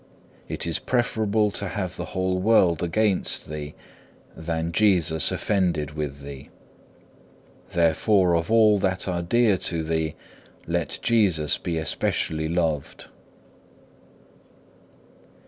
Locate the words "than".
4.35-4.71